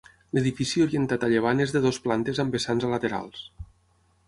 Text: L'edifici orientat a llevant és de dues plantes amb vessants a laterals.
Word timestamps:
L'edifici 0.35 0.81
orientat 0.85 1.25
a 1.27 1.29
llevant 1.33 1.61
és 1.67 1.75
de 1.77 1.83
dues 1.85 2.01
plantes 2.07 2.41
amb 2.45 2.59
vessants 2.59 2.87
a 2.89 2.93
laterals. 2.95 3.47